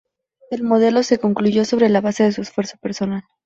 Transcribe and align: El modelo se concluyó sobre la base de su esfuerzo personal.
El 0.49 0.63
modelo 0.63 1.03
se 1.03 1.19
concluyó 1.19 1.63
sobre 1.63 1.87
la 1.87 2.01
base 2.01 2.23
de 2.23 2.31
su 2.31 2.41
esfuerzo 2.41 2.75
personal. 2.81 3.21